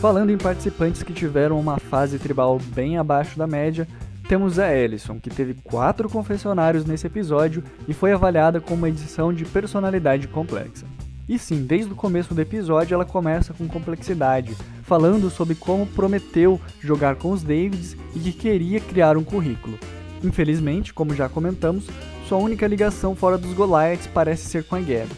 Falando 0.00 0.30
em 0.30 0.38
participantes 0.38 1.02
que 1.02 1.12
tiveram 1.12 1.60
uma 1.60 1.78
fase 1.78 2.18
tribal 2.18 2.58
bem 2.74 2.98
abaixo 2.98 3.38
da 3.38 3.46
média, 3.46 3.86
temos 4.26 4.58
a 4.58 4.74
Ellison, 4.74 5.20
que 5.20 5.28
teve 5.28 5.54
quatro 5.62 6.08
confessionários 6.08 6.86
nesse 6.86 7.06
episódio 7.06 7.62
e 7.86 7.92
foi 7.92 8.10
avaliada 8.10 8.60
com 8.60 8.74
uma 8.74 8.88
edição 8.88 9.32
de 9.32 9.44
personalidade 9.44 10.26
complexa. 10.26 10.86
E 11.28 11.38
sim, 11.38 11.64
desde 11.64 11.92
o 11.92 11.96
começo 11.96 12.34
do 12.34 12.40
episódio 12.40 12.94
ela 12.94 13.04
começa 13.04 13.52
com 13.52 13.68
complexidade, 13.68 14.56
falando 14.82 15.30
sobre 15.30 15.54
como 15.54 15.86
prometeu 15.86 16.60
jogar 16.80 17.16
com 17.16 17.30
os 17.30 17.42
Davids 17.42 17.96
e 18.16 18.18
que 18.18 18.32
queria 18.32 18.80
criar 18.80 19.16
um 19.16 19.22
currículo. 19.22 19.78
Infelizmente, 20.22 20.94
como 20.94 21.14
já 21.14 21.28
comentamos, 21.28 21.86
sua 22.28 22.38
única 22.38 22.66
ligação 22.66 23.14
fora 23.14 23.36
dos 23.36 23.52
Goliaths 23.52 24.06
parece 24.06 24.46
ser 24.46 24.64
com 24.64 24.76
a 24.76 24.80
Gab. 24.80 25.08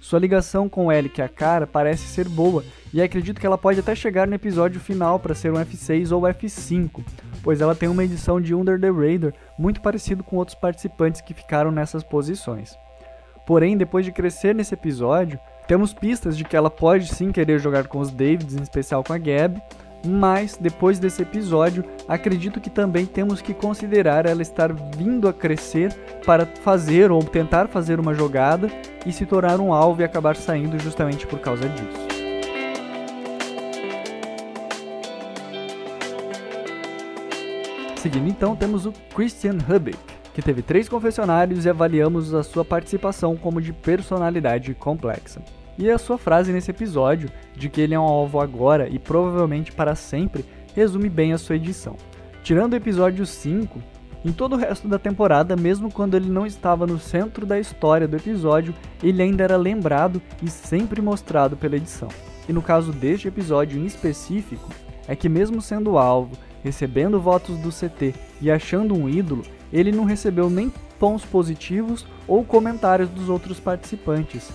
Sua 0.00 0.18
ligação 0.18 0.68
com 0.68 0.90
Ellie 0.90 1.12
e 1.16 1.22
a 1.22 1.28
Cara 1.28 1.66
parece 1.66 2.04
ser 2.04 2.28
boa, 2.28 2.64
e 2.92 3.02
acredito 3.02 3.38
que 3.38 3.46
ela 3.46 3.58
pode 3.58 3.80
até 3.80 3.94
chegar 3.94 4.26
no 4.26 4.34
episódio 4.34 4.80
final 4.80 5.18
para 5.18 5.34
ser 5.34 5.52
um 5.52 5.56
F6 5.56 6.10
ou 6.10 6.22
F5, 6.22 7.04
pois 7.42 7.60
ela 7.60 7.74
tem 7.74 7.88
uma 7.88 8.04
edição 8.04 8.40
de 8.40 8.54
Under 8.54 8.80
the 8.80 8.88
Radar 8.88 9.34
muito 9.58 9.80
parecido 9.82 10.24
com 10.24 10.36
outros 10.36 10.56
participantes 10.56 11.20
que 11.20 11.34
ficaram 11.34 11.70
nessas 11.70 12.02
posições. 12.02 12.74
Porém, 13.46 13.76
depois 13.76 14.04
de 14.04 14.12
crescer 14.12 14.54
nesse 14.54 14.74
episódio, 14.74 15.38
temos 15.66 15.92
pistas 15.92 16.36
de 16.36 16.44
que 16.44 16.56
ela 16.56 16.70
pode 16.70 17.08
sim 17.08 17.30
querer 17.30 17.58
jogar 17.58 17.86
com 17.86 17.98
os 17.98 18.10
Davids, 18.10 18.54
em 18.54 18.62
especial 18.62 19.04
com 19.04 19.12
a 19.12 19.18
Gab, 19.18 19.60
mas 20.06 20.56
depois 20.56 20.98
desse 20.98 21.22
episódio, 21.22 21.84
acredito 22.06 22.60
que 22.60 22.70
também 22.70 23.04
temos 23.04 23.40
que 23.40 23.52
considerar 23.52 24.26
ela 24.26 24.42
estar 24.42 24.72
vindo 24.72 25.28
a 25.28 25.32
crescer 25.32 25.92
para 26.24 26.46
fazer 26.46 27.10
ou 27.10 27.22
tentar 27.22 27.68
fazer 27.68 27.98
uma 27.98 28.14
jogada 28.14 28.70
e 29.04 29.12
se 29.12 29.26
tornar 29.26 29.60
um 29.60 29.72
alvo 29.72 30.00
e 30.00 30.04
acabar 30.04 30.36
saindo 30.36 30.78
justamente 30.78 31.26
por 31.26 31.40
causa 31.40 31.68
disso. 31.68 32.08
Seguindo 37.96 38.28
então, 38.28 38.54
temos 38.54 38.86
o 38.86 38.92
Christian 39.14 39.58
Hubbick, 39.68 39.98
que 40.32 40.40
teve 40.40 40.62
três 40.62 40.88
confessionários 40.88 41.64
e 41.64 41.68
avaliamos 41.68 42.32
a 42.32 42.44
sua 42.44 42.64
participação 42.64 43.36
como 43.36 43.60
de 43.60 43.72
personalidade 43.72 44.72
complexa. 44.72 45.42
E 45.78 45.88
a 45.88 45.96
sua 45.96 46.18
frase 46.18 46.52
nesse 46.52 46.72
episódio, 46.72 47.30
de 47.54 47.68
que 47.68 47.80
ele 47.80 47.94
é 47.94 48.00
um 48.00 48.02
alvo 48.02 48.40
agora 48.40 48.88
e 48.88 48.98
provavelmente 48.98 49.70
para 49.70 49.94
sempre, 49.94 50.44
resume 50.74 51.08
bem 51.08 51.32
a 51.32 51.38
sua 51.38 51.54
edição. 51.54 51.96
Tirando 52.42 52.72
o 52.72 52.76
episódio 52.76 53.24
5, 53.24 53.80
em 54.24 54.32
todo 54.32 54.54
o 54.54 54.58
resto 54.58 54.88
da 54.88 54.98
temporada, 54.98 55.54
mesmo 55.54 55.92
quando 55.92 56.16
ele 56.16 56.28
não 56.28 56.44
estava 56.44 56.84
no 56.84 56.98
centro 56.98 57.46
da 57.46 57.60
história 57.60 58.08
do 58.08 58.16
episódio, 58.16 58.74
ele 59.00 59.22
ainda 59.22 59.44
era 59.44 59.56
lembrado 59.56 60.20
e 60.42 60.50
sempre 60.50 61.00
mostrado 61.00 61.56
pela 61.56 61.76
edição. 61.76 62.08
E 62.48 62.52
no 62.52 62.60
caso 62.60 62.92
deste 62.92 63.28
episódio 63.28 63.78
em 63.78 63.86
específico, 63.86 64.68
é 65.06 65.14
que 65.14 65.28
mesmo 65.28 65.62
sendo 65.62 65.96
alvo 65.96 66.36
recebendo 66.64 67.20
votos 67.20 67.56
do 67.58 67.70
CT 67.70 68.14
e 68.40 68.50
achando 68.50 68.94
um 68.94 69.08
ídolo, 69.08 69.44
ele 69.72 69.92
não 69.92 70.04
recebeu 70.04 70.50
nem 70.50 70.72
pontos 70.98 71.24
positivos 71.24 72.04
ou 72.26 72.44
comentários 72.44 73.08
dos 73.08 73.28
outros 73.28 73.60
participantes. 73.60 74.50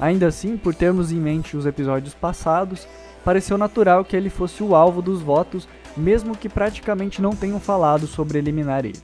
Ainda 0.00 0.28
assim, 0.28 0.56
por 0.56 0.74
termos 0.74 1.10
em 1.10 1.16
mente 1.16 1.56
os 1.56 1.66
episódios 1.66 2.14
passados, 2.14 2.86
pareceu 3.24 3.58
natural 3.58 4.04
que 4.04 4.16
ele 4.16 4.30
fosse 4.30 4.62
o 4.62 4.74
alvo 4.74 5.02
dos 5.02 5.20
votos, 5.20 5.68
mesmo 5.96 6.36
que 6.36 6.48
praticamente 6.48 7.20
não 7.20 7.34
tenham 7.34 7.58
falado 7.58 8.06
sobre 8.06 8.38
eliminar 8.38 8.84
ele. 8.84 8.98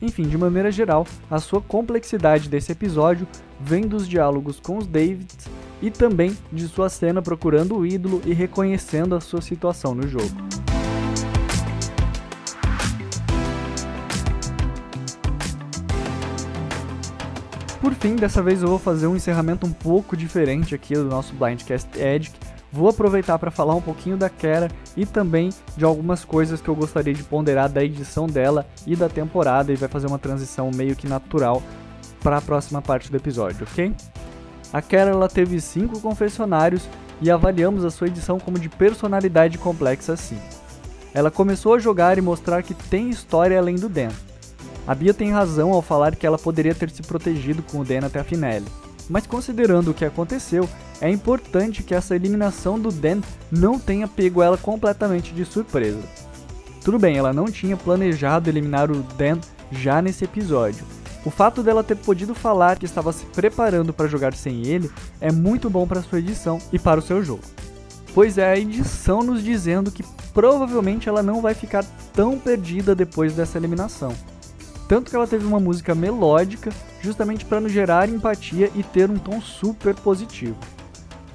Enfim, 0.00 0.24
de 0.24 0.36
maneira 0.36 0.70
geral, 0.70 1.06
a 1.30 1.38
sua 1.40 1.60
complexidade 1.60 2.48
desse 2.48 2.72
episódio 2.72 3.26
vem 3.60 3.82
dos 3.82 4.06
diálogos 4.06 4.60
com 4.60 4.76
os 4.76 4.86
Davids 4.86 5.48
e 5.80 5.90
também 5.90 6.36
de 6.52 6.68
sua 6.68 6.88
cena 6.88 7.22
procurando 7.22 7.76
o 7.76 7.86
ídolo 7.86 8.20
e 8.24 8.32
reconhecendo 8.32 9.14
a 9.14 9.20
sua 9.20 9.40
situação 9.40 9.94
no 9.94 10.06
jogo. 10.06 10.75
Por 17.80 17.92
fim, 17.94 18.16
dessa 18.16 18.42
vez 18.42 18.62
eu 18.62 18.68
vou 18.68 18.78
fazer 18.78 19.06
um 19.06 19.14
encerramento 19.14 19.66
um 19.66 19.72
pouco 19.72 20.16
diferente 20.16 20.74
aqui 20.74 20.94
do 20.94 21.04
nosso 21.04 21.34
Blindcast 21.34 21.88
Edge. 21.98 22.32
Vou 22.72 22.88
aproveitar 22.88 23.38
para 23.38 23.50
falar 23.50 23.74
um 23.74 23.80
pouquinho 23.80 24.16
da 24.16 24.28
Kera 24.28 24.68
e 24.96 25.06
também 25.06 25.50
de 25.76 25.84
algumas 25.84 26.24
coisas 26.24 26.60
que 26.60 26.68
eu 26.68 26.74
gostaria 26.74 27.14
de 27.14 27.22
ponderar 27.22 27.68
da 27.70 27.84
edição 27.84 28.26
dela 28.26 28.66
e 28.86 28.96
da 28.96 29.08
temporada 29.08 29.72
e 29.72 29.76
vai 29.76 29.88
fazer 29.88 30.06
uma 30.06 30.18
transição 30.18 30.70
meio 30.74 30.96
que 30.96 31.06
natural 31.06 31.62
para 32.22 32.38
a 32.38 32.42
próxima 32.42 32.82
parte 32.82 33.10
do 33.10 33.16
episódio, 33.16 33.66
ok? 33.70 33.94
A 34.72 34.82
Kera 34.82 35.10
ela 35.10 35.28
teve 35.28 35.60
cinco 35.60 36.00
confessionários 36.00 36.88
e 37.20 37.30
avaliamos 37.30 37.84
a 37.84 37.90
sua 37.90 38.08
edição 38.08 38.38
como 38.38 38.58
de 38.58 38.68
personalidade 38.68 39.58
complexa 39.58 40.16
sim. 40.16 40.38
Ela 41.14 41.30
começou 41.30 41.74
a 41.74 41.78
jogar 41.78 42.18
e 42.18 42.20
mostrar 42.20 42.62
que 42.62 42.74
tem 42.74 43.10
história 43.10 43.58
além 43.58 43.76
do 43.76 43.88
Dan, 43.88 44.10
a 44.86 44.94
Bia 44.94 45.12
tem 45.12 45.30
razão 45.30 45.72
ao 45.72 45.82
falar 45.82 46.14
que 46.14 46.26
ela 46.26 46.38
poderia 46.38 46.74
ter 46.74 46.90
se 46.90 47.02
protegido 47.02 47.62
com 47.62 47.80
o 47.80 47.84
Dan 47.84 48.06
até 48.06 48.20
a 48.20 48.24
finale. 48.24 48.64
Mas 49.08 49.26
considerando 49.26 49.90
o 49.90 49.94
que 49.94 50.04
aconteceu, 50.04 50.68
é 51.00 51.10
importante 51.10 51.82
que 51.82 51.94
essa 51.94 52.14
eliminação 52.14 52.78
do 52.78 52.90
Dan 52.90 53.20
não 53.50 53.78
tenha 53.78 54.08
pego 54.08 54.42
ela 54.42 54.56
completamente 54.56 55.32
de 55.32 55.44
surpresa. 55.44 56.02
Tudo 56.84 56.98
bem, 56.98 57.16
ela 57.16 57.32
não 57.32 57.46
tinha 57.46 57.76
planejado 57.76 58.48
eliminar 58.48 58.90
o 58.90 59.02
Dan 59.16 59.38
já 59.70 60.00
nesse 60.00 60.24
episódio. 60.24 60.84
O 61.24 61.30
fato 61.30 61.60
dela 61.60 61.82
ter 61.82 61.96
podido 61.96 62.34
falar 62.34 62.78
que 62.78 62.84
estava 62.84 63.12
se 63.12 63.26
preparando 63.26 63.92
para 63.92 64.06
jogar 64.06 64.32
sem 64.34 64.64
ele 64.64 64.88
é 65.20 65.32
muito 65.32 65.68
bom 65.68 65.84
para 65.84 66.02
sua 66.02 66.20
edição 66.20 66.58
e 66.72 66.78
para 66.78 67.00
o 67.00 67.02
seu 67.02 67.22
jogo. 67.22 67.42
Pois 68.14 68.38
é 68.38 68.52
a 68.52 68.56
edição 68.56 69.22
nos 69.22 69.42
dizendo 69.42 69.90
que 69.90 70.04
provavelmente 70.32 71.08
ela 71.08 71.24
não 71.24 71.42
vai 71.42 71.52
ficar 71.52 71.84
tão 72.12 72.38
perdida 72.38 72.94
depois 72.94 73.34
dessa 73.34 73.58
eliminação. 73.58 74.14
Tanto 74.88 75.10
que 75.10 75.16
ela 75.16 75.26
teve 75.26 75.44
uma 75.44 75.58
música 75.58 75.94
melódica, 75.94 76.70
justamente 77.00 77.44
para 77.44 77.60
nos 77.60 77.72
gerar 77.72 78.08
empatia 78.08 78.70
e 78.74 78.82
ter 78.82 79.10
um 79.10 79.18
tom 79.18 79.40
super 79.40 79.94
positivo. 79.94 80.56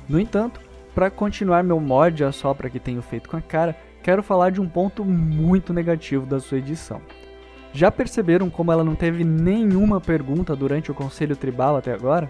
No 0.08 0.20
entanto, 0.20 0.62
para 0.96 1.10
continuar 1.10 1.63
meu 1.63 1.79
mod 1.79 2.24
a 2.24 2.31
sopra 2.31 2.70
que 2.70 2.79
tenho 2.79 3.01
feito 3.01 3.29
com 3.29 3.38
a 3.38 3.41
cara, 3.41 3.75
quero 4.01 4.24
falar 4.24 4.51
de 4.51 4.62
um 4.62 4.67
ponto 4.67 5.03
muito 5.03 5.74
negativo 5.74 6.25
da 6.25 6.39
sua 6.39 6.58
edição. 6.58 7.01
Já 7.74 7.89
perceberam 7.89 8.50
como 8.50 8.72
ela 8.72 8.84
não 8.84 8.96
teve 8.96 9.24
nenhuma 9.24 10.01
pergunta 10.01 10.55
durante 10.55 10.91
o 10.91 10.93
Conselho 10.93 11.36
Tribal 11.36 11.77
até 11.77 11.93
agora? 11.93 12.29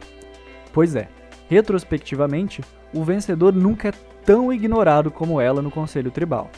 Pois 0.72 0.96
é, 0.96 1.08
retrospectivamente, 1.50 2.63
o 2.94 3.04
vencedor 3.04 3.54
nunca 3.54 3.90
é 3.90 3.94
tão 4.25 4.54
ignorado 4.54 5.10
como 5.10 5.42
ela 5.42 5.62
no 5.62 5.72
Conselho 5.72 6.12
Tribal. 6.12 6.50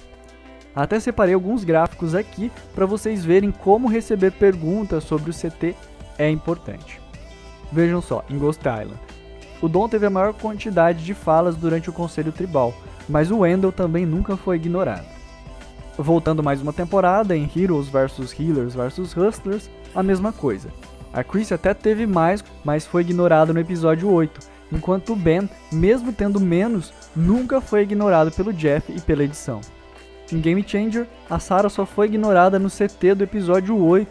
Até 0.76 1.00
separei 1.00 1.34
alguns 1.34 1.64
gráficos 1.64 2.16
aqui 2.16 2.52
para 2.74 2.86
vocês 2.86 3.24
verem 3.24 3.52
como 3.52 3.88
receber 3.88 4.32
perguntas 4.32 5.04
sobre 5.04 5.30
o 5.30 5.34
CT 5.34 5.76
é 6.18 6.30
importante. 6.30 7.00
Vejam 7.72 8.02
só, 8.02 8.24
em 8.30 8.38
Ghost 8.38 8.62
Island. 8.62 9.00
O 9.62 9.70
Dom 9.70 9.88
teve 9.88 10.06
a 10.06 10.10
maior 10.10 10.34
quantidade 10.34 11.04
de 11.04 11.14
falas 11.14 11.56
durante 11.56 11.90
o 11.90 11.94
Conselho 11.94 12.32
Tribal, 12.32 12.74
mas 13.08 13.32
o 13.32 13.40
Wendell 13.40 13.72
também 13.72 14.06
nunca 14.06 14.36
foi 14.36 14.58
ignorado. 14.58 15.06
Voltando 15.98 16.44
mais 16.44 16.62
uma 16.62 16.74
temporada, 16.74 17.36
em 17.36 17.50
Heroes 17.56 17.88
vs 17.88 18.38
Healers 18.40 18.74
vs 18.74 19.16
Hustlers, 19.16 19.70
a 19.94 20.02
mesma 20.02 20.34
coisa. 20.34 20.70
A 21.14 21.24
Chris 21.24 21.52
até 21.52 21.74
teve 21.74 22.08
mais, 22.08 22.44
mas 22.64 22.86
foi 22.86 23.04
ignorado 23.04 23.54
no 23.54 23.60
episódio 23.60 24.12
8, 24.12 24.40
enquanto 24.72 25.14
o 25.14 25.16
Ben, 25.16 25.48
mesmo 25.72 26.12
tendo 26.12 26.40
menos, 26.40 26.92
nunca 27.16 27.62
foi 27.62 27.84
ignorado 27.84 28.32
pelo 28.32 28.52
Jeff 28.52 28.92
e 28.92 29.00
pela 29.00 29.24
edição. 29.24 29.62
Em 30.34 30.42
Game 30.42 30.66
Changer, 30.68 31.06
a 31.30 31.38
Sarah 31.38 31.70
só 31.70 31.86
foi 31.86 32.08
ignorada 32.08 32.58
no 32.58 32.68
CT 32.68 33.14
do 33.14 33.24
episódio 33.24 33.78
8, 33.78 34.10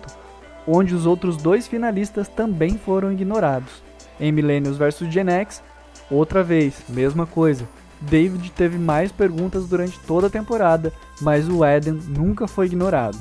onde 0.68 0.94
os 0.94 1.04
outros 1.04 1.36
dois 1.36 1.66
finalistas 1.66 2.28
também 2.28 2.78
foram 2.78 3.10
ignorados. 3.10 3.82
Em 4.20 4.30
Millennials 4.30 4.76
vs 4.76 5.12
Gen 5.12 5.28
X, 5.28 5.60
outra 6.08 6.44
vez, 6.44 6.84
mesma 6.88 7.26
coisa. 7.26 7.68
David 8.00 8.52
teve 8.52 8.78
mais 8.78 9.10
perguntas 9.10 9.66
durante 9.66 9.98
toda 9.98 10.28
a 10.28 10.30
temporada, 10.30 10.92
mas 11.20 11.48
o 11.48 11.64
Eden 11.64 11.98
nunca 12.06 12.46
foi 12.46 12.66
ignorado. 12.66 13.18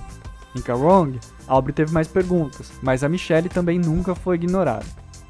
Em 0.56 0.62
Karong, 0.62 1.20
Aubrey 1.48 1.74
teve 1.74 1.92
mais 1.92 2.08
perguntas, 2.08 2.72
mas 2.84 3.04
a 3.04 3.10
Michelle 3.10 3.50
também 3.50 3.80
nunca 3.80 4.14
foi 4.14 4.36
ignorada. 4.36 4.86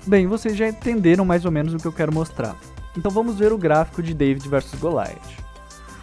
Bem, 0.06 0.28
vocês 0.28 0.58
já 0.58 0.68
entenderam 0.68 1.24
mais 1.24 1.46
ou 1.46 1.52
menos 1.52 1.74
o 1.74 1.78
que 1.78 1.88
eu 1.88 1.94
quero 1.94 2.14
mostrar. 2.14 2.58
Então 2.98 3.10
vamos 3.10 3.40
ver 3.40 3.54
o 3.54 3.58
gráfico 3.58 4.04
de 4.04 4.14
David 4.14 4.50
vs 4.50 4.76
Goliath. 4.76 5.51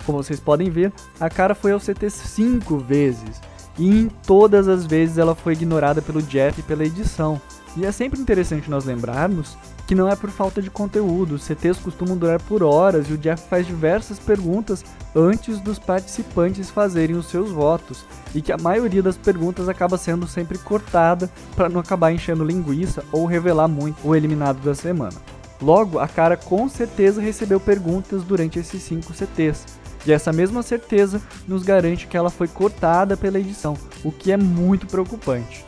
Como 0.08 0.22
vocês 0.22 0.40
podem 0.40 0.70
ver, 0.70 0.90
a 1.20 1.28
cara 1.28 1.54
foi 1.54 1.70
ao 1.70 1.78
CT 1.78 2.08
cinco 2.08 2.78
vezes, 2.78 3.42
e 3.78 3.90
em 3.90 4.08
todas 4.08 4.66
as 4.66 4.86
vezes 4.86 5.18
ela 5.18 5.34
foi 5.34 5.52
ignorada 5.52 6.00
pelo 6.00 6.22
Jeff 6.22 6.58
e 6.58 6.62
pela 6.62 6.82
edição. 6.82 7.38
E 7.76 7.84
é 7.84 7.92
sempre 7.92 8.18
interessante 8.18 8.70
nós 8.70 8.86
lembrarmos 8.86 9.54
que 9.86 9.94
não 9.94 10.08
é 10.08 10.16
por 10.16 10.30
falta 10.30 10.62
de 10.62 10.70
conteúdo. 10.70 11.34
Os 11.34 11.42
CTs 11.42 11.78
costumam 11.80 12.16
durar 12.16 12.40
por 12.40 12.62
horas 12.62 13.10
e 13.10 13.12
o 13.12 13.18
Jeff 13.18 13.46
faz 13.50 13.66
diversas 13.66 14.18
perguntas 14.18 14.82
antes 15.14 15.60
dos 15.60 15.78
participantes 15.78 16.70
fazerem 16.70 17.14
os 17.14 17.26
seus 17.26 17.50
votos, 17.50 18.06
e 18.34 18.40
que 18.40 18.50
a 18.50 18.56
maioria 18.56 19.02
das 19.02 19.18
perguntas 19.18 19.68
acaba 19.68 19.98
sendo 19.98 20.26
sempre 20.26 20.56
cortada 20.56 21.30
para 21.54 21.68
não 21.68 21.80
acabar 21.80 22.12
enchendo 22.12 22.42
linguiça 22.42 23.04
ou 23.12 23.26
revelar 23.26 23.68
muito 23.68 24.08
o 24.08 24.16
eliminado 24.16 24.64
da 24.64 24.74
semana. 24.74 25.16
Logo, 25.60 25.98
a 25.98 26.06
cara 26.06 26.36
com 26.36 26.68
certeza 26.68 27.20
recebeu 27.20 27.58
perguntas 27.58 28.22
durante 28.22 28.58
esses 28.60 28.80
5 28.84 29.12
CTs, 29.12 29.77
e 30.08 30.12
essa 30.12 30.32
mesma 30.32 30.62
certeza 30.62 31.20
nos 31.46 31.62
garante 31.62 32.06
que 32.06 32.16
ela 32.16 32.30
foi 32.30 32.48
cortada 32.48 33.14
pela 33.14 33.38
edição, 33.38 33.76
o 34.02 34.10
que 34.10 34.32
é 34.32 34.38
muito 34.38 34.86
preocupante. 34.86 35.66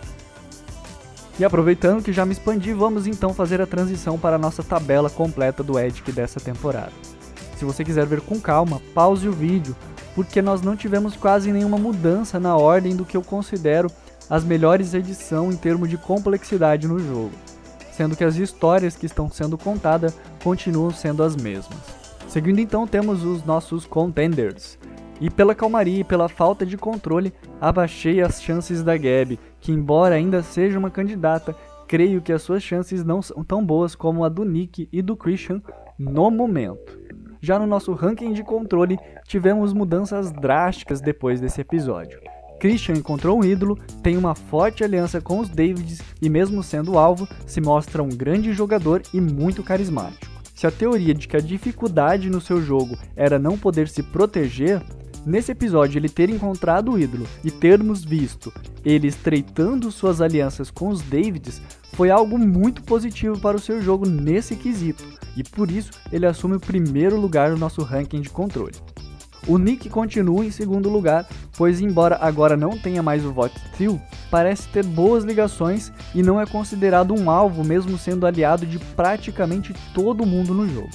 E 1.39 1.45
aproveitando 1.45 2.03
que 2.03 2.13
já 2.13 2.25
me 2.25 2.33
expandi, 2.33 2.73
vamos 2.73 3.07
então 3.07 3.35
fazer 3.35 3.61
a 3.61 3.67
transição 3.67 4.19
para 4.19 4.37
a 4.37 4.39
nossa 4.39 4.63
tabela 4.63 5.11
completa 5.11 5.63
do 5.63 5.79
Edic 5.79 6.11
dessa 6.11 6.41
temporada. 6.41 6.93
Se 7.59 7.67
você 7.67 7.85
quiser 7.85 8.07
ver 8.07 8.23
com 8.23 8.41
calma, 8.41 8.81
pause 8.95 9.29
o 9.29 9.33
vídeo, 9.33 9.77
porque 10.15 10.41
nós 10.41 10.63
não 10.63 10.75
tivemos 10.75 11.17
quase 11.17 11.53
nenhuma 11.53 11.77
mudança 11.77 12.41
na 12.41 12.57
ordem 12.57 12.97
do 12.97 13.05
que 13.05 13.19
eu 13.19 13.23
considero 13.23 13.91
as 14.29 14.43
melhores 14.43 14.95
edições 14.95 15.55
em 15.55 15.59
termos 15.59 15.91
de 15.91 15.99
complexidade 15.99 16.89
no 16.89 16.99
jogo, 16.99 17.33
sendo 17.93 18.17
que 18.17 18.25
as 18.25 18.37
histórias 18.37 18.97
que 18.97 19.05
estão 19.05 19.31
sendo 19.31 19.59
contadas 19.59 20.15
continuam 20.43 20.91
sendo 20.91 21.23
as 21.23 21.37
mesmas. 21.37 22.00
Seguindo 22.31 22.61
então, 22.61 22.87
temos 22.87 23.25
os 23.25 23.43
nossos 23.43 23.85
contenders. 23.85 24.79
E 25.21 25.29
pela 25.29 25.53
calmaria 25.53 25.99
e 25.99 26.05
pela 26.05 26.29
falta 26.29 26.65
de 26.65 26.77
controle, 26.77 27.35
abaixei 27.61 28.21
as 28.21 28.41
chances 28.41 28.85
da 28.85 28.97
Gabi, 28.97 29.37
que 29.61 29.73
embora 29.73 30.15
ainda 30.15 30.41
seja 30.41 30.79
uma 30.79 30.93
candidata, 30.93 31.57
creio 31.89 32.23
que 32.23 32.33
as 32.33 32.41
suas 32.41 32.63
chances 32.63 33.03
não 33.03 33.21
são 33.21 33.43
tão 33.43 33.67
boas 33.67 33.97
como 33.97 34.23
a 34.23 34.29
do 34.29 34.45
Nick 34.45 34.89
e 34.93 35.03
do 35.03 35.17
Christian 35.17 35.61
no 35.99 36.31
momento. 36.31 37.01
Já 37.41 37.59
no 37.59 37.67
nosso 37.67 37.93
ranking 37.95 38.33
de 38.33 38.45
controle, 38.45 38.97
tivemos 39.27 39.73
mudanças 39.73 40.31
drásticas 40.31 41.01
depois 41.01 41.41
desse 41.41 41.61
episódio. 41.61 42.21
Christian 42.61 42.95
encontrou 42.95 43.41
um 43.41 43.45
ídolo, 43.45 43.77
tem 44.05 44.17
uma 44.17 44.37
forte 44.37 44.85
aliança 44.85 45.21
com 45.21 45.41
os 45.41 45.49
Davids 45.49 46.01
e, 46.23 46.31
mesmo 46.31 46.63
sendo 46.63 46.97
alvo, 46.97 47.27
se 47.45 47.61
mostra 47.61 48.05
um 48.05 48.09
grande 48.09 48.53
jogador 48.53 49.03
e 49.13 49.21
muito 49.21 49.65
carismático. 49.65 50.30
Se 50.61 50.67
a 50.67 50.71
teoria 50.71 51.15
de 51.15 51.27
que 51.27 51.39
a 51.39 51.41
dificuldade 51.41 52.29
no 52.29 52.39
seu 52.39 52.61
jogo 52.61 52.95
era 53.17 53.39
não 53.39 53.57
poder 53.57 53.89
se 53.89 54.03
proteger, 54.03 54.83
Nesse 55.27 55.53
episódio, 55.53 55.99
ele 55.99 56.09
ter 56.09 56.31
encontrado 56.31 56.93
o 56.93 56.99
ídolo 56.99 57.27
e 57.45 57.51
termos 57.51 58.03
visto 58.03 58.51
ele 58.83 59.07
estreitando 59.07 59.93
suas 59.93 60.23
alianças 60.23 60.71
com 60.71 60.89
os 60.89 61.03
Davids 61.03 61.61
foi 61.93 62.11
algo 62.11 62.39
muito 62.39 62.83
positivo 62.83 63.39
para 63.39 63.55
o 63.55 63.61
seu 63.61 63.83
jogo 63.83 64.09
nesse 64.09 64.57
quesito, 64.57 65.05
e 65.37 65.45
por 65.45 65.71
isso 65.71 65.91
ele 66.11 66.25
assume 66.25 66.57
o 66.57 66.61
primeiro 66.61 67.21
lugar 67.21 67.51
no 67.51 67.59
nosso 67.59 67.83
ranking 67.83 68.23
de 68.23 68.31
controle. 68.31 68.73
O 69.47 69.59
Nick 69.59 69.89
continua 69.89 70.45
em 70.45 70.51
segundo 70.51 70.89
lugar, 70.89 71.27
pois 71.57 71.81
embora 71.81 72.19
agora 72.21 72.57
não 72.57 72.79
tenha 72.79 73.03
mais 73.03 73.25
o 73.25 73.33
Vote 73.33 73.59
Trio, 73.73 74.01
parece 74.31 74.69
ter 74.69 74.85
boas 74.85 75.25
ligações 75.25 75.93
e 76.15 76.23
não 76.23 76.41
é 76.41 76.47
considerado 76.47 77.15
um 77.15 77.31
alvo 77.31 77.65
mesmo 77.65 77.97
sendo 77.99 78.27
aliado 78.27 78.67
de 78.67 78.79
praticamente 78.79 79.75
todo 79.95 80.27
mundo 80.27 80.55
no 80.55 80.69
jogo 80.69 80.91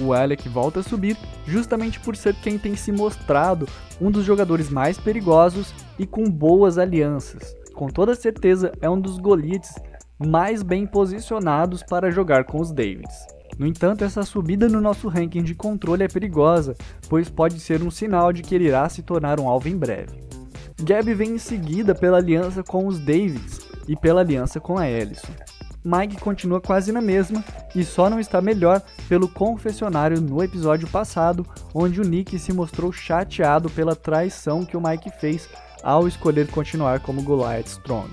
o 0.00 0.12
Alec 0.12 0.48
volta 0.48 0.80
a 0.80 0.82
subir 0.82 1.16
justamente 1.46 2.00
por 2.00 2.16
ser 2.16 2.34
quem 2.36 2.58
tem 2.58 2.74
se 2.74 2.90
mostrado 2.90 3.68
um 4.00 4.10
dos 4.10 4.24
jogadores 4.24 4.70
mais 4.70 4.98
perigosos 4.98 5.74
e 5.98 6.06
com 6.06 6.24
boas 6.24 6.78
alianças. 6.78 7.54
Com 7.74 7.88
toda 7.88 8.14
certeza 8.14 8.72
é 8.80 8.88
um 8.88 9.00
dos 9.00 9.18
Goliaths 9.18 9.74
mais 10.18 10.62
bem 10.62 10.86
posicionados 10.86 11.82
para 11.82 12.10
jogar 12.10 12.44
com 12.44 12.60
os 12.60 12.72
Davids. 12.72 13.39
No 13.60 13.66
entanto, 13.66 14.02
essa 14.02 14.22
subida 14.22 14.70
no 14.70 14.80
nosso 14.80 15.06
ranking 15.06 15.42
de 15.42 15.54
controle 15.54 16.02
é 16.02 16.08
perigosa, 16.08 16.74
pois 17.10 17.28
pode 17.28 17.60
ser 17.60 17.82
um 17.82 17.90
sinal 17.90 18.32
de 18.32 18.40
que 18.40 18.54
ele 18.54 18.64
irá 18.64 18.88
se 18.88 19.02
tornar 19.02 19.38
um 19.38 19.46
alvo 19.46 19.68
em 19.68 19.76
breve. 19.76 20.18
Gab 20.82 21.12
vem 21.12 21.32
em 21.32 21.38
seguida 21.38 21.94
pela 21.94 22.16
aliança 22.16 22.62
com 22.62 22.86
os 22.86 22.98
Davids 22.98 23.60
e 23.86 23.94
pela 23.94 24.22
aliança 24.22 24.58
com 24.58 24.78
a 24.78 24.88
Ellison. 24.88 25.28
Mike 25.84 26.18
continua 26.22 26.58
quase 26.58 26.90
na 26.90 27.02
mesma 27.02 27.44
e 27.76 27.84
só 27.84 28.08
não 28.08 28.18
está 28.18 28.40
melhor 28.40 28.80
pelo 29.10 29.28
confessionário 29.28 30.22
no 30.22 30.42
episódio 30.42 30.88
passado, 30.88 31.44
onde 31.74 32.00
o 32.00 32.04
Nick 32.04 32.38
se 32.38 32.54
mostrou 32.54 32.90
chateado 32.90 33.68
pela 33.68 33.94
traição 33.94 34.64
que 34.64 34.74
o 34.74 34.80
Mike 34.80 35.10
fez 35.20 35.46
ao 35.82 36.08
escolher 36.08 36.48
continuar 36.50 37.00
como 37.00 37.22
Goliath 37.22 37.66
Strong. 37.66 38.08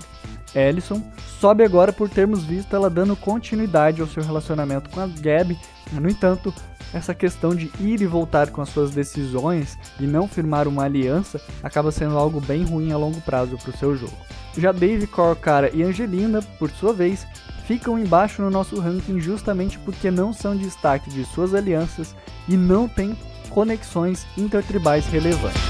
Ellison 0.54 1.02
sobe 1.40 1.64
agora 1.64 1.92
por 1.92 2.08
termos 2.08 2.42
visto 2.44 2.74
ela 2.74 2.90
dando 2.90 3.14
continuidade 3.16 4.00
ao 4.00 4.08
seu 4.08 4.22
relacionamento 4.22 4.90
com 4.90 5.00
a 5.00 5.06
Gab, 5.06 5.56
no 5.92 6.08
entanto, 6.08 6.52
essa 6.92 7.14
questão 7.14 7.54
de 7.54 7.70
ir 7.80 8.00
e 8.00 8.06
voltar 8.06 8.50
com 8.50 8.60
as 8.60 8.68
suas 8.70 8.90
decisões 8.90 9.78
e 10.00 10.06
não 10.06 10.26
firmar 10.26 10.66
uma 10.66 10.84
aliança 10.84 11.40
acaba 11.62 11.92
sendo 11.92 12.16
algo 12.16 12.40
bem 12.40 12.64
ruim 12.64 12.92
a 12.92 12.96
longo 12.96 13.20
prazo 13.20 13.56
para 13.58 13.70
o 13.70 13.76
seu 13.76 13.96
jogo. 13.96 14.16
Já 14.56 14.72
Dave, 14.72 15.06
Corcara 15.06 15.70
e 15.72 15.82
Angelina, 15.82 16.42
por 16.58 16.70
sua 16.70 16.92
vez, 16.92 17.26
ficam 17.66 17.98
embaixo 17.98 18.42
no 18.42 18.50
nosso 18.50 18.80
ranking 18.80 19.20
justamente 19.20 19.78
porque 19.78 20.10
não 20.10 20.32
são 20.32 20.56
destaque 20.56 21.10
de 21.10 21.24
suas 21.24 21.54
alianças 21.54 22.14
e 22.48 22.56
não 22.56 22.88
têm 22.88 23.16
conexões 23.50 24.26
intertribais 24.36 25.06
relevantes. 25.06 25.60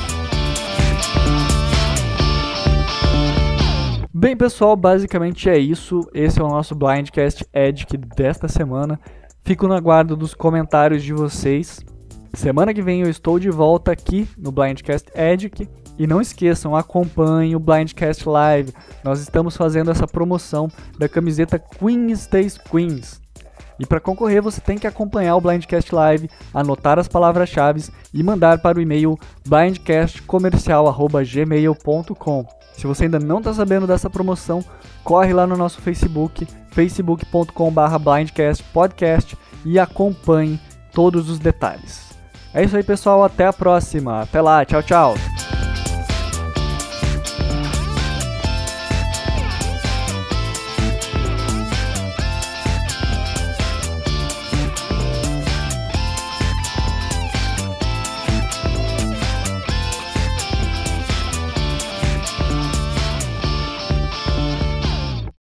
Bem, 4.20 4.36
pessoal, 4.36 4.74
basicamente 4.74 5.48
é 5.48 5.56
isso. 5.56 6.00
Esse 6.12 6.40
é 6.40 6.42
o 6.42 6.48
nosso 6.48 6.74
Blindcast 6.74 7.46
Edic 7.54 7.96
desta 7.96 8.48
semana. 8.48 8.98
Fico 9.42 9.68
no 9.68 9.74
aguardo 9.74 10.16
dos 10.16 10.34
comentários 10.34 11.04
de 11.04 11.12
vocês. 11.12 11.78
Semana 12.34 12.74
que 12.74 12.82
vem 12.82 13.02
eu 13.02 13.08
estou 13.08 13.38
de 13.38 13.48
volta 13.48 13.92
aqui 13.92 14.28
no 14.36 14.50
Blindcast 14.50 15.08
Edic 15.14 15.68
e 15.96 16.04
não 16.04 16.20
esqueçam, 16.20 16.74
acompanhem 16.74 17.54
o 17.54 17.60
Blindcast 17.60 18.28
Live. 18.28 18.74
Nós 19.04 19.20
estamos 19.20 19.56
fazendo 19.56 19.92
essa 19.92 20.04
promoção 20.04 20.66
da 20.98 21.08
camiseta 21.08 21.56
Queen 21.56 22.10
Stays 22.10 22.58
Queens. 22.58 23.20
E 23.78 23.86
para 23.86 24.00
concorrer, 24.00 24.42
você 24.42 24.60
tem 24.60 24.76
que 24.76 24.86
acompanhar 24.86 25.36
o 25.36 25.40
Blindcast 25.40 25.94
Live, 25.94 26.28
anotar 26.52 26.98
as 26.98 27.08
palavras-chave 27.08 27.84
e 28.12 28.22
mandar 28.22 28.58
para 28.58 28.76
o 28.78 28.80
e-mail 28.80 29.18
blindcastcomercial@gmail.com. 29.46 32.46
Se 32.72 32.86
você 32.86 33.04
ainda 33.04 33.18
não 33.18 33.38
está 33.38 33.52
sabendo 33.52 33.86
dessa 33.86 34.10
promoção, 34.10 34.64
corre 35.02 35.32
lá 35.32 35.46
no 35.46 35.56
nosso 35.56 35.80
Facebook, 35.80 36.46
facebook.com/blindcastpodcast 36.70 39.38
e 39.64 39.78
acompanhe 39.78 40.60
todos 40.92 41.28
os 41.28 41.38
detalhes. 41.38 42.08
É 42.54 42.64
isso 42.64 42.76
aí, 42.76 42.82
pessoal. 42.82 43.22
Até 43.24 43.46
a 43.46 43.52
próxima. 43.52 44.22
Até 44.22 44.40
lá. 44.40 44.64
Tchau, 44.64 44.82
tchau. 44.82 45.14